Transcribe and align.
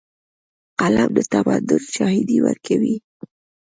قلم 0.79 1.09
د 1.15 1.17
تمدن 1.31 1.83
شاهدي 1.95 2.37
ورکوي. 2.45 2.95